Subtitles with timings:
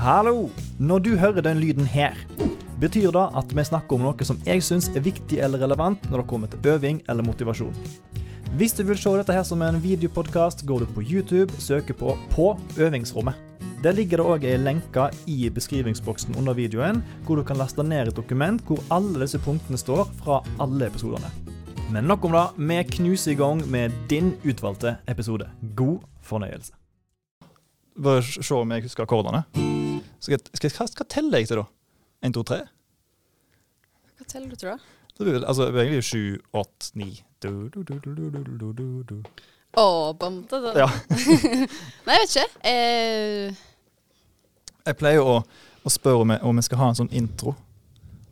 [0.00, 0.48] Hallo!
[0.78, 2.14] Når du hører den lyden her,
[2.80, 6.22] betyr det at vi snakker om noe som jeg syns er viktig eller relevant når
[6.22, 7.74] det kommer til øving eller motivasjon.
[8.56, 12.16] Hvis du vil se dette her som en videopodkast, går du på YouTube søker på
[12.30, 13.36] 'På øvingsrommet'.
[13.82, 18.08] Der ligger det òg ei lenke i beskrivingsboksen under videoen, hvor du kan laste ned
[18.08, 21.28] et dokument hvor alle disse punktene står fra alle episodene.
[21.92, 22.48] Men nok om det.
[22.56, 25.50] Vi knuser i gang med din utvalgte episode.
[25.76, 26.72] God fornøyelse.
[28.02, 29.79] Bare se om jeg husker akkordene.
[30.20, 31.66] Skal, skal, hva, hva teller jeg til, da?
[32.26, 32.62] Én, to, tre?
[34.18, 34.78] Hva teller du, til da?
[35.16, 36.22] Det blir, altså, egentlig sju,
[36.56, 37.10] åtte, ni
[39.80, 39.84] Å,
[40.18, 40.72] bom, da, da.
[40.82, 40.88] Ja.
[42.06, 42.46] Nei, jeg vet ikke.
[42.66, 43.60] Eh.
[44.88, 45.38] Jeg pleier å,
[45.84, 47.54] å spørre om jeg, skal ha en sånn intro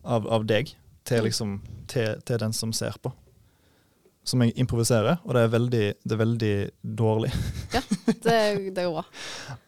[0.03, 0.73] av, av deg
[1.07, 1.27] til, mm.
[1.29, 1.55] liksom,
[1.93, 3.13] til, til den som ser på.
[4.29, 6.55] Som jeg improviserer, og det er veldig, det er veldig
[6.99, 7.31] dårlig.
[8.27, 8.39] det,
[8.77, 9.05] det går bra.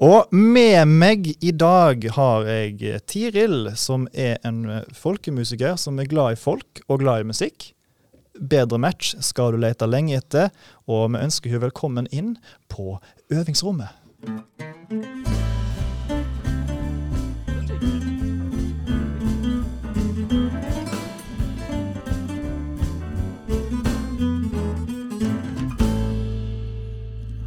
[0.04, 6.36] Og med meg i dag har jeg Tiril, som er en folkemusiker som er glad
[6.36, 7.70] i folk og glad i musikk.
[8.40, 10.52] Bedre match skal du lete lenge etter,
[10.88, 12.36] og vi ønsker henne velkommen inn
[12.68, 12.98] på
[13.32, 13.96] øvingsrommet.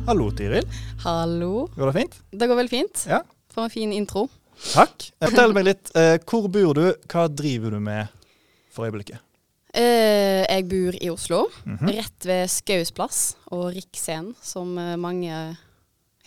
[0.06, 0.66] Hallo, Tiril.
[1.04, 1.68] Hallo.
[1.76, 2.16] Går det fint?
[2.32, 3.04] Det går veldig fint.
[3.10, 3.22] Ja.
[3.54, 4.26] For en fin intro.
[4.74, 5.06] Takk.
[5.24, 5.92] Fortell meg litt.
[5.98, 6.84] Eh, hvor bor du?
[7.12, 8.12] Hva driver du med
[8.74, 9.22] for øyeblikket?
[9.74, 11.90] Eh, jeg bor i Oslo, Mhm.
[11.96, 15.32] rett ved Skaus plass og Riksscenen, som eh, mange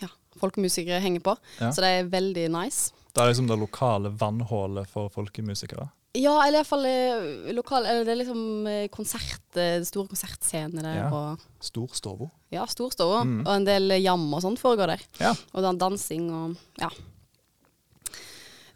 [0.01, 0.09] ja,
[0.41, 1.37] folkemusikere henger på.
[1.61, 1.69] Ja.
[1.71, 2.91] Så det er veldig nice.
[3.13, 5.87] Det er liksom det lokale vannhullet for folkemusikere.
[6.17, 8.39] Ja, eller iallfall eh, lokal Eller det er liksom
[8.71, 11.09] eh, konsert, eh, store konsertscener der, Ja.
[11.13, 12.29] og Storstova.
[12.51, 13.19] ja, storstova.
[13.27, 13.43] Mm.
[13.45, 15.03] Og en del jam og sånt foregår der.
[15.21, 15.35] Ja.
[15.53, 16.89] Og dan dansing og ja.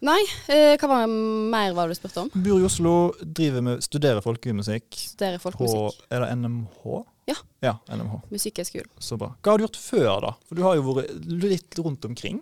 [0.02, 0.18] Nei,
[0.50, 2.30] eh, hva var mer var det du spurte om?
[2.34, 6.00] Bor i Oslo, driver med, studerer folkemusikk Studerer på folkemusikk.
[6.10, 7.04] Er det NMH?
[7.30, 7.36] Ja.
[7.62, 8.16] Ja, NMH.
[8.32, 8.90] Musikkhøgskolen.
[8.98, 9.28] Så bra.
[9.38, 10.32] Hva har du gjort før, da?
[10.48, 11.12] For du har jo vært
[11.46, 12.40] litt rundt omkring.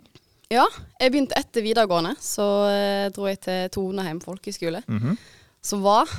[0.51, 0.65] Ja,
[0.99, 5.17] jeg begynte etter videregående, så eh, dro jeg til Toneheim folkehøgskole, Mhm.
[5.63, 6.09] som var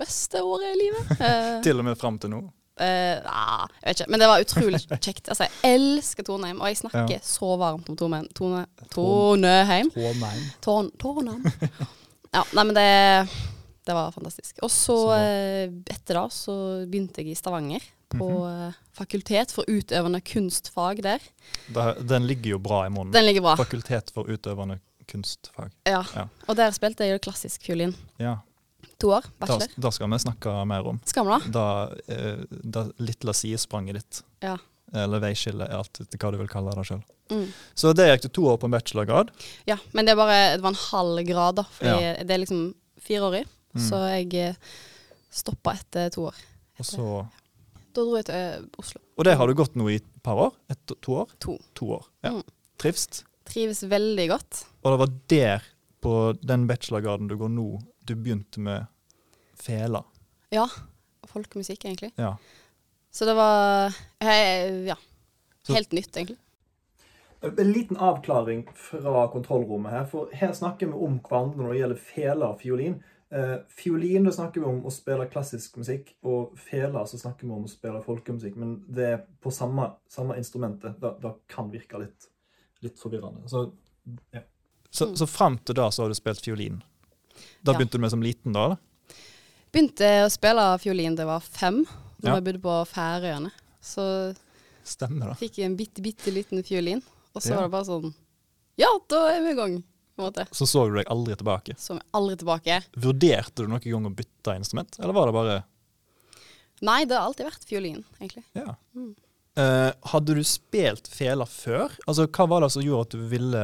[0.00, 1.10] beste året i livet.
[1.20, 2.42] Eh, Til og med fram til nå.
[2.76, 5.28] Uh, nah, jeg vet ikke, men det var utrolig kjekt.
[5.32, 7.20] Altså, jeg elsker Toneheim, og jeg snakker Ja.
[7.24, 9.88] så varmt om Tone, tone, Toneheim.
[9.94, 10.42] Trondheim.
[10.60, 10.90] Tårn,
[12.36, 12.84] Ja, nei, men det,
[13.88, 14.58] det var fantastisk.
[14.66, 18.72] Og så, eh, etter da, så begynte jeg i Stavanger, på mm -hmm.
[18.92, 21.18] fakultet for utøvende kunstfag der.
[22.08, 23.12] Den ligger jo bra i munnen.
[23.12, 23.56] Den ligger bra.
[23.56, 24.78] Fakultet for utøvende
[25.10, 25.70] kunstfag.
[25.84, 26.04] Ja.
[26.14, 26.28] Ja.
[26.46, 27.96] Og der spilte jeg jo klassisk fiolin.
[28.18, 28.36] Ja.
[29.00, 29.68] To år, bachelor.
[29.76, 31.00] da skal vi snakke mer om.
[31.04, 31.38] Skal vi da?
[31.52, 31.64] Da,
[32.14, 34.22] eh, da lille sidespranget ditt.
[34.40, 34.56] Ja.
[34.94, 37.02] Eller veiskille, alt etter hva du vil kalle det sjøl.
[37.30, 37.46] Mm.
[37.74, 39.32] Så det gikk du to år på en bachelorgrad.
[39.66, 41.64] Ja, men det, bare, det var en halv grad, da.
[41.70, 42.14] For Ja.
[42.22, 43.44] det er liksom fireårig.
[43.74, 43.82] Mm.
[43.88, 44.54] Så jeg eh,
[45.30, 46.38] stoppa etter to år.
[46.78, 47.26] Og, så,
[47.96, 49.00] Da dro jeg til eh, Oslo.
[49.16, 50.52] og det har du gått nå i et par år?
[50.72, 51.30] Et, to år?
[51.40, 51.54] To.
[51.80, 52.34] To år, ja.
[52.36, 52.42] Mm.
[52.82, 53.22] Trivst.
[53.48, 54.64] Trives veldig godt.
[54.84, 55.64] Og det var der,
[56.04, 56.12] på
[56.44, 57.68] den bachelorgraden du går nå,
[58.04, 58.84] du begynte med
[59.56, 60.02] fela.
[60.52, 60.66] Ja.
[61.26, 62.12] Folkemusikk, egentlig.
[62.20, 62.34] Ja.
[63.10, 64.96] Så det var Ja.
[65.68, 66.36] Helt Så- nytt, egentlig.
[67.42, 72.00] En liten avklaring fra kontrollrommet her, for her snakker vi om hverandre når det gjelder
[72.12, 73.02] fele og fiolin.
[73.32, 77.52] Eh, fiolin da snakker vi om å spille klassisk musikk, og fela så snakker vi
[77.56, 78.56] om å spille folkemusikk.
[78.56, 81.00] Men det er på samme, samme instrumentet.
[81.00, 82.28] Det, det kan virke litt,
[82.86, 83.48] litt forvirrende.
[83.50, 83.72] Så
[84.90, 86.78] Så, så fram til da så har du spilt fiolin.
[87.62, 87.78] Da Ja.
[87.78, 88.64] begynte du med som liten, da?
[88.64, 88.76] eller?
[89.74, 91.82] Begynte å spille fiolin da jeg var fem,
[92.22, 92.34] da Ja.
[92.36, 93.50] jeg bodde på Færøyene.
[93.82, 94.34] Så
[94.84, 95.34] Stemmer da.
[95.34, 97.02] fikk jeg en bitte, bitte liten fiolin,
[97.34, 97.56] og så Ja.
[97.56, 98.14] var det bare sånn
[98.78, 99.84] Ja, da er vi i gang,
[100.16, 100.46] på en måte.
[100.56, 101.76] Så så du deg aldri tilbake.
[101.78, 102.80] Så meg aldri tilbake.
[102.96, 105.56] Vurderte du noen gang å bytte instrument, eller var det bare
[106.84, 108.42] Nei, det har alltid vært fiolin, egentlig.
[108.52, 108.74] Ja.
[108.92, 109.14] Mm.
[109.56, 111.94] Uh, hadde du spilt fela før?
[112.04, 113.62] Altså, Hva var det som gjorde at du ville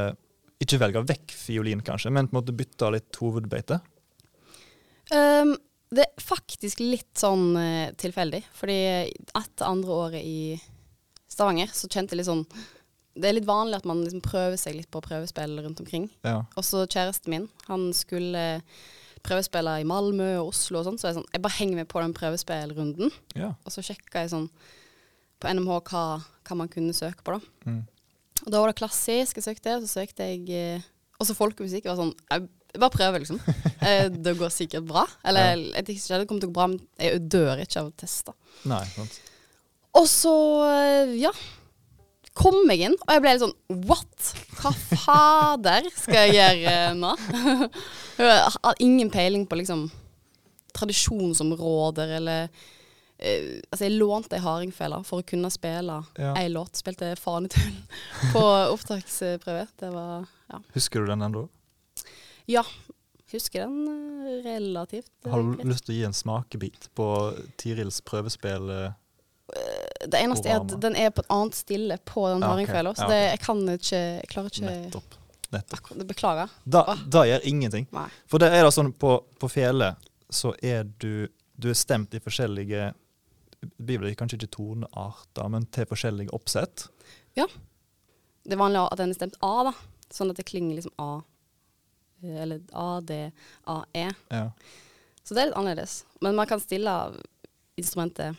[0.63, 3.77] ikke velge vekk fiolin, kanskje, men på en måte bytte litt hovedbeite?
[5.13, 5.53] Um,
[5.93, 8.79] det er faktisk litt sånn uh, tilfeldig, fordi
[9.13, 10.57] etter andre året i
[11.29, 12.45] Stavanger så kjente jeg litt sånn
[13.13, 16.07] Det er litt vanlig at man liksom prøver seg litt på prøvespill rundt omkring.
[16.25, 16.41] Ja.
[16.57, 18.63] Og så kjæresten min, han skulle
[19.23, 22.01] prøvespille i Malmö og Oslo og sånn, så jeg, sånn, jeg bare henger med på
[22.03, 23.13] den prøvespillrunden.
[23.39, 23.53] ja.
[23.63, 24.49] Og så sjekka jeg sånn
[25.39, 26.03] på NMH hva,
[26.47, 27.69] hva man kunne søke på, da.
[27.69, 27.81] Mm.
[28.43, 30.85] Og da var det klassisk jeg søkte, og så søkte jeg eh,
[31.21, 31.85] også folkemusikk.
[31.85, 32.13] Jeg var sånn
[32.73, 33.39] Jeg bare prøver, liksom.
[33.83, 35.01] Eh, det går sikkert bra.
[35.27, 37.89] Eller jeg tenkte ikke, det kommer til å gå bra, men jeg dør ikke av
[37.89, 38.31] å teste.
[38.71, 39.17] Nei, sant.
[39.99, 40.35] Og så,
[40.71, 41.33] eh, ja
[42.33, 44.29] kom jeg inn, og jeg ble litt sånn What?
[44.59, 44.71] Hva
[45.03, 47.11] fader skal jeg gjøre eh, nå?
[48.17, 49.85] jeg har ingen peiling på liksom
[50.73, 56.33] tradisjonsområder eller uh, Altså, jeg lånte ei hardingfele for å kunne spille Ja.
[56.39, 56.75] ei låt.
[56.81, 57.77] Spilte Fanetun
[58.33, 58.41] på
[58.73, 59.67] opptaksprøve.
[59.79, 60.59] Det var Ja.
[60.75, 61.47] Husker du den ennå?
[62.47, 62.63] ja.
[63.33, 65.07] Husker den eh, relativt.
[65.25, 67.05] eh, Har du lyst til å gi en smakebit på
[67.57, 68.67] Tirils prøvespill?
[70.07, 73.07] Det eneste er at den er på et annet stille på den Ja, hardingfela, så
[73.09, 75.19] det, jeg kan ikke Jeg klarer ikke Nettopp.
[75.53, 75.93] Nettopp.
[76.09, 76.49] Beklager.
[76.65, 77.87] Da, da gjør ingenting.
[77.93, 78.07] Nei.
[78.29, 79.93] For det er da sånn på, på fele
[80.33, 82.93] så er du Du er stemt i forskjellige
[83.77, 86.87] blir kanskje ikke tonearter, men til forskjellige oppsett.
[87.37, 87.45] Ja.
[88.43, 89.73] Det er vanlig at den er stemt A, da.
[90.11, 91.21] Sånn at det klinger liksom A.
[92.23, 93.19] Eh, Eller A, D,
[93.71, 94.09] A, E.
[94.33, 94.49] Ja.
[95.23, 96.01] Så det er litt annerledes.
[96.21, 96.91] Men man kan stille
[97.79, 98.35] instrumentet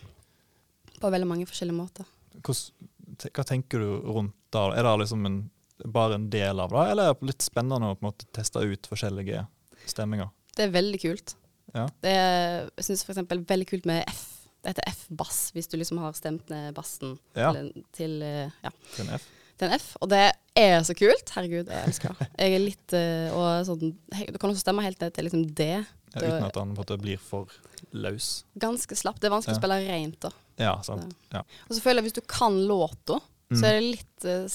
[1.05, 2.09] på veldig mange forskjellige måter.
[2.45, 4.67] Hva tenker du rundt da?
[4.75, 5.39] Er det liksom en,
[5.85, 9.45] bare en del av det, eller er det litt spennende å måte teste ut forskjellige
[9.89, 10.31] stemminger?
[10.55, 11.35] Det er veldig kult.
[11.75, 11.85] Ja.
[12.03, 13.23] Det er, jeg syns f.eks.
[13.49, 14.23] veldig kult med F.
[14.63, 17.51] Det heter F-bass, hvis du liksom har stemt ned bassen Ja.
[17.51, 19.25] eller til, eh, ja, Til en F?
[19.59, 19.89] til en F.
[20.01, 20.21] Og det
[20.57, 21.29] er så kult.
[21.35, 22.15] Herregud, jeg elsker.
[22.39, 23.93] Jeg er litt eh, og sånn
[24.31, 25.67] Du kan også stemme helt ned til liksom D.
[26.15, 26.73] Ja, uten at han
[27.03, 27.51] blir for
[27.93, 28.45] løs.
[28.57, 29.19] Ganske slapp.
[29.19, 29.59] Det er vanskelig Ja.
[29.59, 30.31] å spille rent, da.
[30.57, 31.15] Ja, sant.
[31.33, 31.41] Ja.
[31.69, 33.21] Og så føler jeg hvis du kan låta,
[33.51, 33.59] Mm.
[33.61, 34.47] så er det litt uh,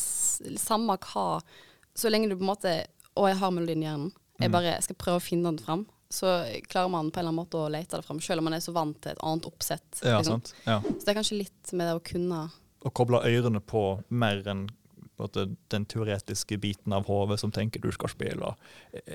[0.58, 1.40] samme hva
[1.94, 2.72] Så lenge du på en måte
[3.16, 4.12] Å, jeg har melodien i hjernen.
[4.40, 4.52] Jeg Mm.
[4.52, 5.86] bare skal prøve å finne den fram.
[6.10, 6.26] Så
[6.68, 8.58] klarer man på en eller annen måte å lete det fram, selv om man er
[8.64, 10.00] så vant til et annet oppsett.
[10.02, 10.40] Ja, liksom.
[10.42, 10.54] sant.
[10.66, 10.80] Ja.
[10.80, 12.50] Så det er kanskje litt med det å kunne
[12.82, 14.68] Å koble ørene på mer enn
[15.68, 18.54] den teoretiske biten av hodet som tenker du skal spille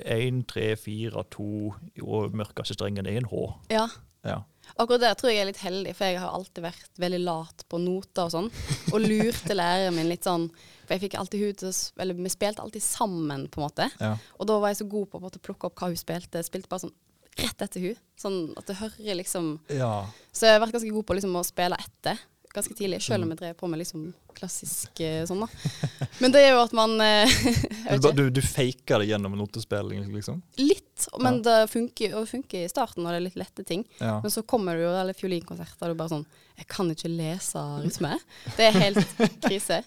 [0.06, 3.54] én, tre, fire, to og mørkeste strengen er en H.
[3.70, 3.88] Ja.
[4.24, 4.42] Ja.
[4.76, 7.64] Akkurat der tror jeg jeg er litt heldig, for jeg har alltid vært veldig lat
[7.70, 8.50] på noter og sånn.
[8.92, 10.48] Og lurte læreren min litt sånn
[10.86, 11.72] For jeg fikk alltid hun til
[12.02, 13.88] Eller vi spilte alltid sammen, på en måte.
[14.02, 14.12] ja.
[14.38, 16.42] Og da var jeg så god på å på plukke opp hva hun spilte.
[16.46, 16.94] Spilte bare sånn
[17.36, 17.98] rett etter hun.
[18.16, 20.06] Sånn at du hører liksom ja.
[20.32, 22.20] Så jeg har vært ganske god på liksom å spille etter
[22.56, 24.06] ganske tidlig, selv om jeg drev på med liksom
[24.36, 26.06] klassisk eh, sånn, da.
[26.22, 27.36] Men det er jo at man eh,
[28.02, 30.40] Du, du, du faker det gjennom notespilling, liksom?
[30.60, 33.84] Litt, men det funker, funker i starten når det er litt lette ting.
[34.00, 34.16] Ja.
[34.24, 36.24] Men så kommer det jo alle fiolinkonserter, og du bare sånn
[36.56, 38.14] Jeg kan ikke lese rytme.
[38.56, 39.82] Det er helt krise.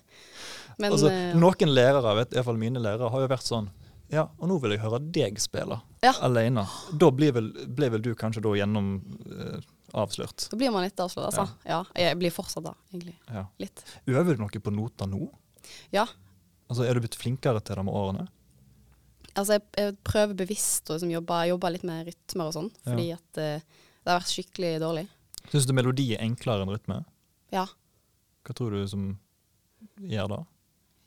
[0.80, 3.72] Men altså, eh, noen lærere, vet, fall mine lærere, har jo vært sånn
[4.14, 6.14] Ja, og nå vil jeg høre deg spille Ja.
[6.26, 6.64] alene.
[6.94, 8.96] Da ble vel, ble vel du kanskje da gjennom
[9.98, 10.48] avslørt.
[10.52, 11.46] da blir man litt avslørt, altså.
[11.68, 11.84] Ja.
[11.98, 13.16] Jeg blir fortsatt da, egentlig.
[13.30, 13.46] Ja.
[13.62, 13.84] Litt.
[14.08, 15.30] Øver du noe på noter nå?
[15.96, 16.08] Ja.
[16.70, 18.28] Altså, Er du blitt flinkere til det med årene?
[19.36, 22.92] Altså, jeg, jeg prøver bevisst å liksom, jobbe, jobbe litt med rytmer og sånn, Ja.
[22.92, 25.08] fordi at uh, det har vært skikkelig dårlig.
[25.50, 27.02] Syns du melodi er enklere enn rytme?
[27.54, 27.66] Ja.
[28.46, 29.12] Hva tror du som
[29.98, 30.40] gjør det?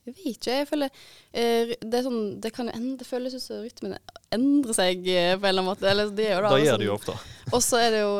[0.03, 0.55] Jeg vet ikke.
[0.59, 3.95] Jeg føler uh, Det er sånn Det kan jo endre, føles ut som rytmen
[4.35, 5.87] endrer seg uh, på en eller annen måte.
[5.91, 6.51] Eller det gjør det.
[6.51, 7.17] Da gjør gjør det jo ofte.
[7.53, 8.15] Og så er det jo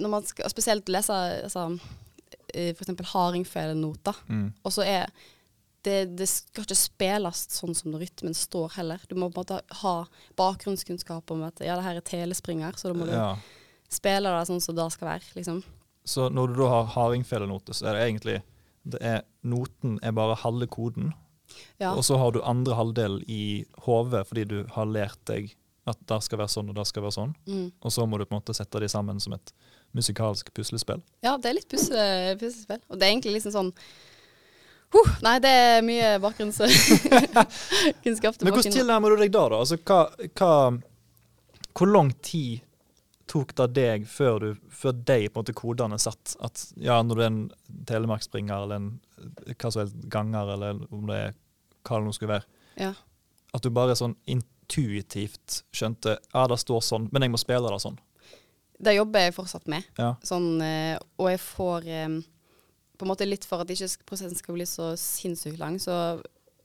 [0.00, 1.12] Når man skal spesielt lese
[1.44, 2.76] altså, f.eks.
[2.78, 4.52] for eksempel hardingfelenoter, Mm.
[4.64, 5.10] og så er
[5.84, 9.00] det, det skal ikke spilles sånn som rytmen står heller.
[9.08, 9.94] Du må på en måte ha
[10.36, 13.36] bakgrunnskunnskap om at ja, det her er telespringer, så da må du Ja.
[13.88, 15.62] spille det sånn som det skal være, liksom.
[16.04, 18.42] Så når du da har hardingfelenote, så er det egentlig
[18.84, 21.12] det er, Noten er bare halve koden,
[21.80, 21.92] Ja.
[21.94, 25.54] og så har du andre halvdel i hodet fordi du har lært deg
[25.86, 27.34] at det skal være sånn og det skal være sånn.
[27.46, 27.72] Mm.
[27.82, 29.52] Og så må du på en måte sette de sammen som et
[29.96, 31.00] musikalsk puslespill.
[31.24, 32.80] Ja, det er litt puslespill.
[32.88, 33.70] Og det er egentlig liksom sånn
[34.94, 38.40] huh, Nei, det er mye bakgrunnskunnskap.
[38.44, 39.44] Men hvordan tilnærmer du deg da?
[39.52, 39.56] da?
[39.62, 40.00] Altså, hva,
[40.38, 40.52] hva,
[41.78, 42.52] hvor lang tid
[43.30, 46.24] tok det deg før, du, før de på en måte kodene satt?
[46.42, 47.42] At ja, når du er en
[47.86, 48.88] telemarkspringer eller en
[49.52, 51.32] hva som helst ganger, eller om det er
[51.86, 52.46] hva det nå skulle være,
[52.80, 52.92] Ja.
[53.54, 57.80] at du bare sånn intuitivt skjønte ja, det står sånn, men jeg må spille det
[57.82, 57.98] sånn.
[58.82, 59.84] Det jobber jeg fortsatt med.
[59.98, 60.14] Ja.
[60.24, 62.20] Sånn, eh, og jeg får eh,
[62.96, 66.20] På en måte litt for at ikke prosessen skal bli så sinnssykt lang, så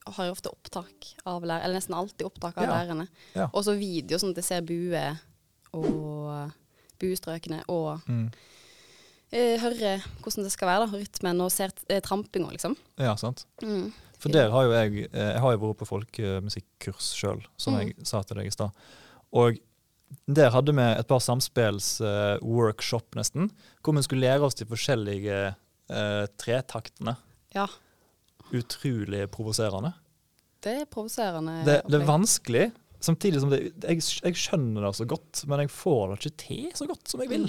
[0.05, 1.63] har jeg ofte opptak av lærerne.
[1.63, 2.73] eller nesten alltid opptak av Ja.
[2.75, 3.07] lærerne.
[3.33, 3.47] Ja.
[3.53, 5.19] Og så video, sånn at jeg ser bue
[5.73, 6.51] og
[6.99, 8.31] buestrøkene, og Mm.
[9.31, 12.75] eh, hører hvordan det skal være, da, rytmen, og ser eh, trampinga, liksom.
[12.97, 13.45] Ja, sant.
[13.63, 13.91] Mm.
[14.19, 17.79] For der har jo jeg Jeg har jo vært på folkemusikkurs sjøl, som Mm.
[17.79, 18.71] jeg sa til deg i stad.
[19.33, 19.57] Og
[20.25, 23.49] der hadde vi et par samspillsworkshop, uh, nesten,
[23.83, 25.39] hvor vi skulle lære oss de forskjellige
[25.91, 27.15] uh, tretaktene.
[27.55, 27.67] Ja.
[28.53, 29.93] Utrolig provoserende.
[30.65, 31.59] Det er provoserende.
[31.65, 32.65] Det, det er vanskelig,
[33.03, 36.65] samtidig som det, jeg, jeg skjønner det så godt, men jeg får det ikke til
[36.77, 37.47] så godt som jeg vil.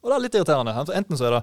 [0.00, 0.74] Og det er litt irriterende.
[0.96, 1.40] Enten så er det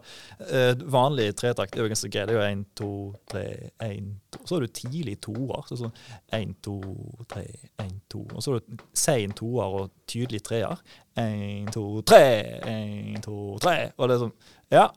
[0.49, 2.29] eh, vanlig tretakt, det er jo ganske greit.
[2.29, 2.91] Det er jo én, to,
[3.29, 3.43] tre,
[3.85, 4.41] én, to.
[4.49, 5.65] Så er du tidlig toer.
[5.69, 5.93] Så sånn
[6.33, 6.77] én, to,
[7.29, 7.45] tre,
[7.83, 8.23] én, to.
[8.33, 10.81] Og så er du sein toer og tydelig treer.
[11.21, 12.23] Én, to, tre,
[12.73, 13.91] én, to, tre.
[13.97, 14.37] Og det er sånn
[14.73, 14.87] Ja,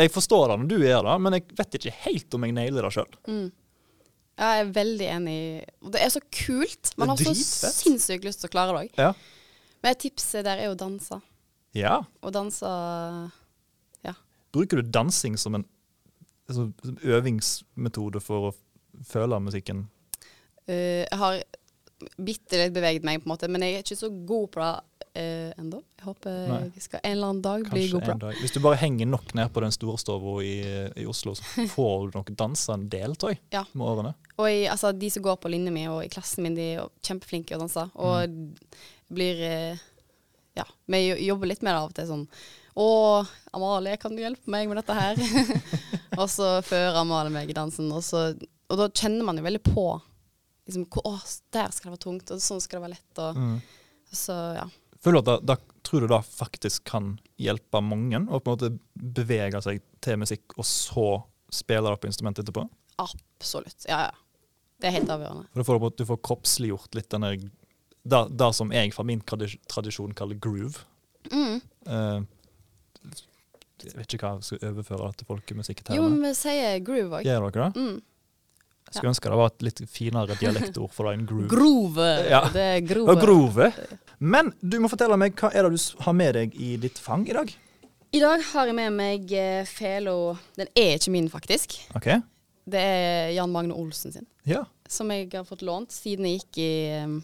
[0.00, 2.86] jeg forstår det når du gjør det, men jeg vet ikke helt om jeg nailer
[2.86, 3.18] det sjøl.
[3.28, 3.48] Mm.
[4.40, 5.40] Ja, jeg er veldig enig.
[5.92, 6.94] Det er så kult.
[6.96, 9.02] Man har så sinnssykt lyst til å klare det òg.
[9.02, 9.10] Ja.
[9.84, 11.20] Men et tips der er å danse.
[11.76, 12.00] Ja.
[12.22, 12.70] Og dansa
[14.04, 14.14] Ja.
[14.52, 15.64] Bruker du dansing som en
[16.48, 16.70] altså,
[17.04, 18.54] øvingsmetode for å
[19.06, 19.86] føle musikken?
[20.68, 21.42] Uh, Jeg har
[22.16, 24.70] bitte litt beveget meg, på en måte, men jeg er ikke så god på det
[25.20, 25.82] uh, ennå.
[25.98, 26.60] Jeg håper Nei.
[26.78, 28.30] jeg skal en eller annen dag bli god på det.
[28.40, 30.54] Hvis du bare henger nok ned på den storstova i,
[31.02, 33.66] i Oslo, så får du nok dansa en del, tror jeg, Ja.
[33.74, 34.14] med årene.
[34.40, 36.88] Og jeg, altså, de som går på linja mi og i klassen min, de er
[37.04, 37.86] kjempeflinke kjempeflinke å danse.
[38.00, 38.56] Og Mm.
[39.12, 39.78] blir eh,
[40.58, 42.24] Ja, vi jo- jobber litt med det av og til sånn
[42.80, 42.86] Å,
[43.54, 45.18] Amalie, kan du hjelpe meg med dette her?
[46.20, 48.30] og så fører Amalie meg i dansen, og, så,
[48.70, 49.84] og da kjenner man jo veldig på
[50.66, 51.14] liksom, Å,
[51.54, 53.22] der skal det være tungt, og sånn skal det være lett.
[53.26, 53.56] Og, Mm.
[54.14, 54.66] så ja.
[55.00, 58.56] Føler du at da, da, tror du da faktisk kan hjelpe mange å på en
[58.58, 58.70] måte
[59.16, 61.06] bevege seg til musikk, og så
[61.50, 62.66] spille det på instrumentet etterpå?
[63.02, 63.86] Absolutt.
[63.88, 64.12] Ja, ja.
[64.80, 65.48] Det er helt avgjørende.
[65.52, 67.34] For da får du, du får kroppsliggjort litt denne
[68.02, 70.84] det, det som jeg fra min tradisjon kaller groove.
[71.30, 71.58] Mm.
[71.86, 72.22] Uh,
[73.80, 77.26] jeg vet ikke hva jeg skal overføre til til Jo, men vi sier groove òg.
[77.26, 77.80] Gjør dere det?
[77.80, 77.98] Mm.
[78.90, 81.48] Jeg skulle ønske det var et litt finere dialektord for det enn groove.
[81.52, 82.08] Grove.
[82.26, 82.40] Ja.
[82.50, 83.14] Det er grove.
[83.22, 83.68] Grove.
[84.18, 87.22] Men du må fortelle meg, hva er det du har med deg i ditt fang
[87.28, 87.52] i dag?
[88.10, 91.76] I dag har jeg med meg eh, fela Den er ikke min, faktisk.
[91.94, 92.08] Ok?
[92.70, 94.26] Det er Jan Magne Olsen sin.
[94.48, 94.64] Ja.
[94.90, 97.14] Som jeg har fått lånt siden jeg gikk i eh,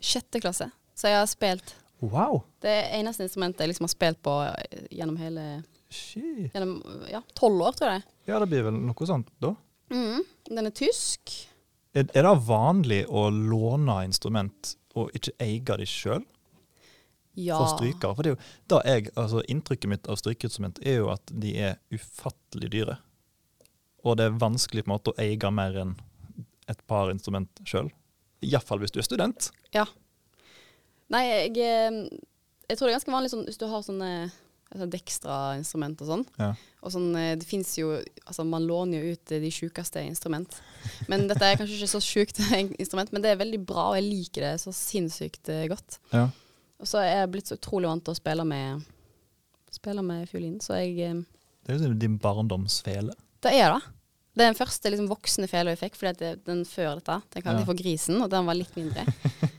[0.00, 0.70] sjette klasse.
[0.96, 2.38] Så jeg har spilt Wow.
[2.64, 5.42] Det eneste instrumentet jeg liksom har spilt på eh, gjennom hele
[5.90, 6.52] Shit.
[6.54, 6.78] Gjennom
[7.10, 8.04] ja, tolv år, tror jeg.
[8.30, 9.50] Ja, det blir vel noe sånt, da.
[9.90, 11.32] Mm, Den er tysk.
[11.92, 16.22] Er, er det vanlig å låne instrument og ikke eie de sjøl
[17.34, 17.58] Ja.
[17.58, 18.14] for strykere?
[18.14, 21.56] For det er jo da jeg, altså Inntrykket mitt av strykeinstrument er jo at de
[21.58, 23.00] er ufattelig dyre.
[24.06, 25.96] Og det er vanskelig på en måte å eie mer enn
[26.70, 27.90] et par instrument sjøl.
[28.46, 29.50] Iallfall hvis du er student.
[29.76, 29.86] Ja.
[31.10, 32.20] Nei, jeg, eh,
[32.70, 34.10] jeg tror det er ganske vanlig sånn hvis du har sånne
[34.70, 36.20] altså Dextra-instrument og sånn.
[36.38, 36.50] Ja.
[36.86, 40.60] Og sånn, eh, det fins jo Altså, man låner jo ut eh, de sjukeste instrument.
[41.10, 42.38] Men dette er kanskje ikke så sjukt
[42.82, 45.98] instrument, men det er veldig bra, og jeg liker det så sinnssykt godt.
[46.14, 46.28] Ja.
[46.80, 48.86] Og så er jeg blitt så utrolig vant til å spille med
[49.70, 50.96] Spille med fiolin, så jeg
[51.62, 53.12] Det er jo din barndomsfele.
[53.38, 53.82] Det er det.
[54.34, 57.54] Det er den første liksom, voksne fela jeg fikk, fordi den før dette, den kalte
[57.54, 57.62] Ja.
[57.62, 59.04] jeg for Grisen, og den var litt mindre.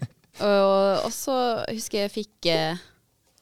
[0.41, 1.35] og, og så
[1.69, 2.79] husker jeg jeg fikk eh,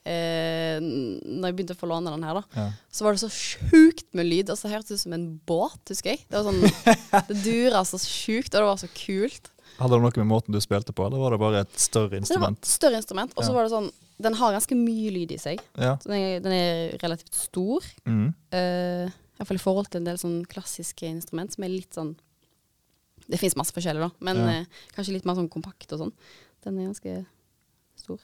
[0.09, 2.67] eh, Når jeg begynte å få låne den her, da, Ja.
[2.91, 4.49] så var det så sjukt med lyd.
[4.49, 6.25] Altså, det hørtes ut som en båt, husker jeg.
[6.29, 6.61] Det var sånn,
[7.29, 9.51] det dura så sjukt, og det var så kult.
[9.79, 12.33] Hadde det noe med måten du spilte på, eller var det bare et større Så
[12.35, 12.59] det var instrument?
[12.65, 13.55] et større instrument, og så Ja.
[13.59, 13.91] var det sånn
[14.21, 15.61] Den har ganske mye lyd i seg.
[15.79, 15.93] Ja.
[15.95, 17.85] Så den, er, den er relativt stor.
[18.03, 18.33] Mm.
[18.51, 19.07] Uh,
[19.39, 22.17] Iallfall i forhold til en del sånn klassiske instrument som er litt sånn
[23.29, 24.49] Det fins masse forskjellig, da, men Ja.
[24.59, 24.65] eh,
[24.97, 26.11] kanskje litt mer sånn kompakt og sånn.
[26.63, 27.25] Den er ganske
[27.95, 28.19] stor.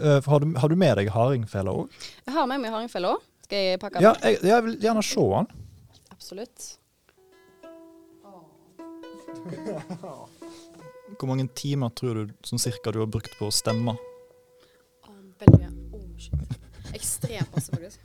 [0.00, 1.88] Eh, har, du, har du med deg hardingfela òg?
[2.24, 3.20] Jeg har med meg hardingfela òg.
[3.44, 4.06] Skal jeg pakke den?
[4.06, 5.46] Ja, jeg, jeg vil gjerne se den.
[6.14, 6.68] Absolutt.
[11.18, 13.96] Hvor mange timer tror du sånn cirka du har brukt på å stemme?
[15.04, 15.72] Å, veldig mye.
[15.96, 16.58] Oh, shit.
[16.96, 18.00] Ekstremt masse, faktisk.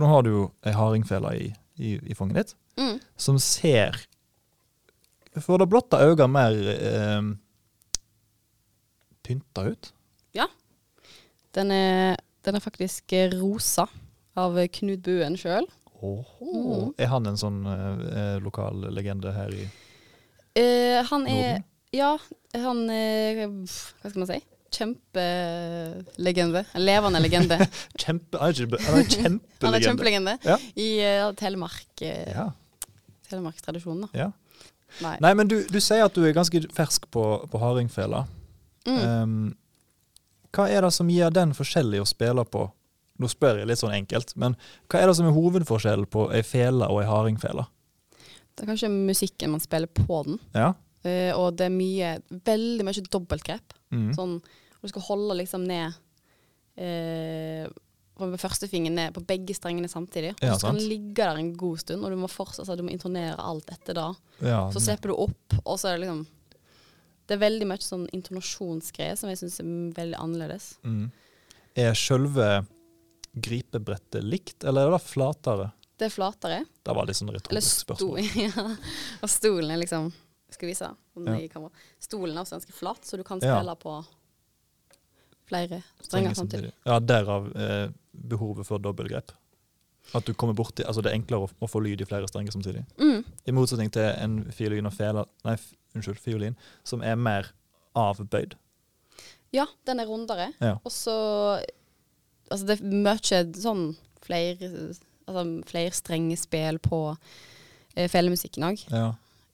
[0.00, 2.94] For nå har du jo ei hardingfele i, i, i fanget ditt, Mm.
[3.20, 3.98] som ser
[5.42, 7.26] For det blotte øyne mer eh,
[9.26, 9.90] pynta ut.
[11.52, 12.14] Den, er,
[12.46, 13.88] den er faktisk rosa
[14.38, 15.66] av Knut Buen sjøl.
[16.00, 16.92] Mm.
[16.96, 19.66] Er han en sånn eh, lokal legende her i
[20.54, 21.66] Eh, han er Norden?
[21.92, 22.12] Ja,
[22.54, 24.38] han er Hva skal man si?
[24.70, 26.64] Kjempelegende.
[26.74, 27.58] En levende legende.
[28.00, 29.80] Kjempe, han er ikke- han er kjempelegende.
[29.86, 30.56] kjempelegende Ja.
[30.76, 31.86] i uh, Telemark.
[32.02, 32.50] uh, Ja,
[33.30, 34.08] Telemarkstradisjonen, da.
[34.18, 34.30] ja.
[35.00, 35.16] Nei.
[35.22, 38.24] Nei, men du, du sier at du er ganske fersk på, på hardingfela.
[38.88, 38.98] Mm.
[38.98, 39.56] Um,
[40.50, 42.64] hva er det som gir den forskjellig å spille på?
[43.20, 44.56] Nå spør jeg litt sånn enkelt, men
[44.90, 47.66] hva er det som er hovedforskjellen på ei fele og ei hardingfele?
[48.56, 50.40] Det er kanskje musikken man spiller på den.
[50.56, 50.72] Ja?
[51.06, 52.10] Uh, og det er mye,
[52.50, 53.76] veldig mye dobbeltgrep.
[53.94, 54.10] Mm.
[54.18, 54.34] Sånn,
[54.80, 55.92] og du skal holde liksom ned
[56.80, 57.68] eh,
[58.20, 60.34] med første fingeren ned på begge strengene samtidig.
[60.42, 62.84] Og så skal den ligge der en god stund, og du må fortsatt, altså, du
[62.84, 64.10] må intonere alt etter da.
[64.44, 66.26] ja Så slipper du opp, og så er det liksom
[67.30, 70.72] Det er veldig mye sånn intonasjonsgreier som jeg syns er veldig annerledes.
[70.84, 71.10] mm.
[71.78, 72.66] Er sjølve
[73.38, 75.68] gripebrettet likt, eller er det flatere?
[75.96, 76.64] Det er flatere.
[76.82, 78.18] Det var litt sånn retorisk spørsmål.
[78.48, 78.64] ja.
[79.22, 80.10] Og stolen er liksom
[80.50, 81.36] Skal vi vise den Ja.
[81.38, 81.70] i kamera.
[82.02, 83.60] Stolen er også ganske flat, så du kan Ja.
[83.60, 83.92] spille på
[85.50, 86.72] flere strenger samtidig.
[86.88, 87.86] Ja, derav eh,
[88.32, 89.34] behovet for dobbeltgrep.
[90.16, 92.54] At du kommer borti, altså Det er enklere å, å få lyd i flere strenger
[92.54, 92.82] samtidig.
[92.98, 93.20] Mm.
[93.46, 95.54] I motsetning til en fiolin og fele, nei,
[95.94, 97.52] unnskyld, fiolin, som er mer
[97.98, 98.56] avbøyd.
[99.54, 100.52] Ja, den er rundere.
[100.62, 100.78] Ja.
[100.84, 101.14] Og så
[102.50, 103.82] Altså, det er mye sånn
[104.24, 104.70] flere
[105.30, 106.98] Altså flerstrengespill på
[107.94, 108.80] eh, felemusikken òg.
[108.90, 109.12] Ja.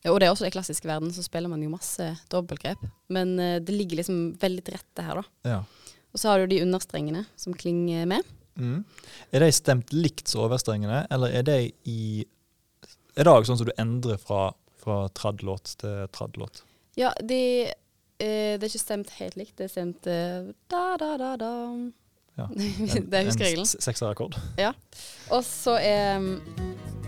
[0.09, 2.81] Og det er også i klassisk verden, så spiller man jo masse dobbeltgrep.
[3.13, 5.51] Men eh, det ligger liksom veldig til rette her, da.
[5.53, 5.59] ja.
[6.17, 8.25] Og så har du de understrengene som klinger med.
[8.57, 8.79] Mm.
[9.37, 11.57] Er de stemt likt som overstrengene, eller er de
[11.93, 12.25] i
[13.17, 14.47] Er det òg sånn som du endrer fra,
[14.81, 16.63] fra tradd-låt til tradd-låt?
[16.97, 19.55] Ja, de eh, Det er ikke stemt helt likt.
[19.61, 21.53] Det er stemt eh, da, da, da, da.
[22.37, 22.47] Ja.
[23.11, 23.65] det er huskeregelen.
[23.65, 23.77] En s-
[24.61, 24.73] Ja.
[25.33, 26.41] Og så er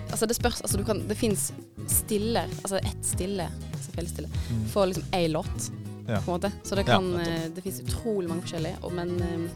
[0.09, 1.51] Altså, det spørs Altså, du kan Det fins
[1.89, 4.65] stiller, altså ett stille, altså stille, Mm.
[4.73, 5.71] for liksom én låt,
[6.09, 6.21] Ja.
[6.25, 6.53] på en måte.
[6.65, 9.49] Så det kan ja, eh, Det fins utrolig mange forskjellige, men eh,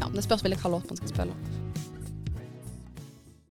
[0.00, 1.61] ja, det spørs veldig hva låt man skal spille.